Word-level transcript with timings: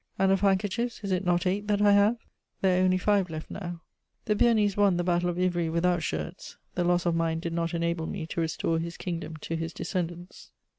"And 0.17 0.31
of 0.31 0.41
handkerchiefs, 0.41 1.03
is 1.03 1.11
it 1.11 1.23
not 1.23 1.45
eight 1.45 1.67
that 1.67 1.79
I 1.79 1.91
have?" 1.91 2.17
"There 2.61 2.81
are 2.81 2.83
only 2.83 2.97
five 2.97 3.29
left 3.29 3.51
now." 3.51 3.81
The 4.25 4.35
Bearnese 4.35 4.75
won 4.75 4.97
the 4.97 5.03
Battle 5.03 5.29
of 5.29 5.37
Ivry 5.37 5.69
without 5.69 6.01
shirts; 6.01 6.57
the 6.73 6.83
loss 6.83 7.05
of 7.05 7.13
mine 7.13 7.39
did 7.39 7.53
not 7.53 7.75
enable 7.75 8.07
me 8.07 8.25
to 8.25 8.41
restore 8.41 8.79
his 8.79 8.97
kingdom 8.97 9.37
to 9.41 9.55
his 9.55 9.73
descendants. 9.73 10.49